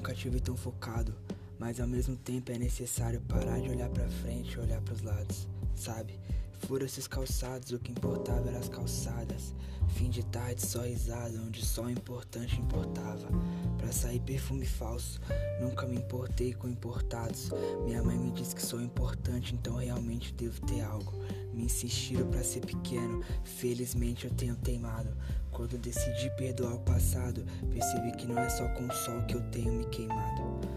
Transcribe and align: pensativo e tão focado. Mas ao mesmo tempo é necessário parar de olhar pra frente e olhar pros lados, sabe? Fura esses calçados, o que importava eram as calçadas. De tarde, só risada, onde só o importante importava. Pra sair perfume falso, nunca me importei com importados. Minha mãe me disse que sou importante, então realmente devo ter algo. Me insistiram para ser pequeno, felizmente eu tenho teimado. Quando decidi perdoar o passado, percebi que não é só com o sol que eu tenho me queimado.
pensativo 0.00 0.36
e 0.36 0.40
tão 0.40 0.56
focado. 0.56 1.14
Mas 1.58 1.80
ao 1.80 1.86
mesmo 1.86 2.16
tempo 2.16 2.50
é 2.50 2.58
necessário 2.58 3.20
parar 3.22 3.60
de 3.60 3.70
olhar 3.70 3.88
pra 3.88 4.08
frente 4.08 4.54
e 4.54 4.58
olhar 4.58 4.80
pros 4.82 5.02
lados, 5.02 5.46
sabe? 5.76 6.18
Fura 6.66 6.84
esses 6.84 7.06
calçados, 7.06 7.70
o 7.70 7.78
que 7.78 7.92
importava 7.92 8.48
eram 8.48 8.58
as 8.58 8.68
calçadas. 8.68 9.21
De 10.12 10.22
tarde, 10.26 10.60
só 10.60 10.82
risada, 10.82 11.40
onde 11.40 11.64
só 11.64 11.84
o 11.84 11.90
importante 11.90 12.60
importava. 12.60 13.26
Pra 13.78 13.90
sair 13.90 14.20
perfume 14.20 14.66
falso, 14.66 15.18
nunca 15.58 15.86
me 15.86 15.96
importei 15.96 16.52
com 16.52 16.68
importados. 16.68 17.48
Minha 17.86 18.02
mãe 18.02 18.18
me 18.18 18.30
disse 18.30 18.54
que 18.54 18.60
sou 18.60 18.82
importante, 18.82 19.54
então 19.54 19.76
realmente 19.76 20.34
devo 20.34 20.60
ter 20.66 20.82
algo. 20.82 21.14
Me 21.54 21.64
insistiram 21.64 22.28
para 22.28 22.44
ser 22.44 22.60
pequeno, 22.60 23.24
felizmente 23.42 24.26
eu 24.26 24.30
tenho 24.34 24.54
teimado. 24.56 25.16
Quando 25.50 25.78
decidi 25.78 26.30
perdoar 26.36 26.74
o 26.74 26.80
passado, 26.80 27.42
percebi 27.70 28.12
que 28.12 28.26
não 28.26 28.38
é 28.38 28.50
só 28.50 28.68
com 28.74 28.86
o 28.86 28.92
sol 28.92 29.22
que 29.22 29.34
eu 29.34 29.40
tenho 29.50 29.72
me 29.72 29.86
queimado. 29.86 30.71